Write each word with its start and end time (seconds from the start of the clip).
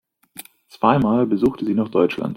Zweimal 0.67 1.27
besuchte 1.27 1.63
sie 1.63 1.75
noch 1.75 1.89
Deutschland. 1.89 2.29